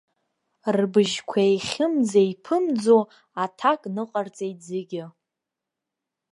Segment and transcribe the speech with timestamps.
[0.75, 2.99] Рбыжьқәа еихьымӡа-еиԥымӡо,
[3.43, 5.03] аҭак ныҟарҵеит зегьы.